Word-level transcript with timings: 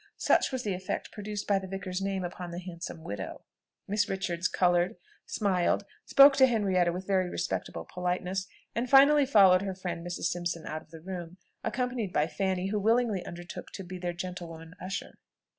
Such 0.17 0.51
was 0.51 0.63
the 0.63 0.73
effect 0.73 1.11
produced 1.11 1.45
by 1.45 1.59
the 1.59 1.67
vicar's 1.67 2.01
name 2.01 2.23
upon 2.23 2.49
the 2.49 2.57
handsome 2.57 3.03
widow. 3.03 3.43
Miss 3.87 4.09
Richards 4.09 4.47
coloured, 4.47 4.95
smiled, 5.27 5.85
spoke 6.05 6.35
to 6.37 6.47
Henrietta 6.47 6.91
with 6.91 7.05
very 7.05 7.29
respectful 7.29 7.87
politeness, 7.87 8.47
and 8.73 8.89
finally 8.89 9.27
followed 9.27 9.61
her 9.61 9.75
friend 9.75 10.03
Mrs. 10.03 10.23
Simpson 10.23 10.65
out 10.65 10.81
of 10.81 10.89
the 10.89 11.01
room, 11.01 11.37
accompanied 11.63 12.11
by 12.11 12.25
Fanny, 12.25 12.69
who 12.69 12.79
willingly 12.79 13.23
undertook 13.27 13.69
to 13.73 13.83
be 13.83 13.99
their 13.99 14.11
gentlewoman 14.11 14.73
usher. 14.81 15.19